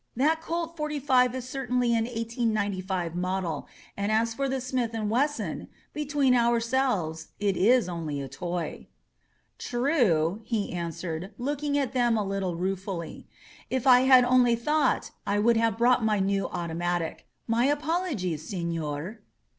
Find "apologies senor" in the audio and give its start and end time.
17.65-19.19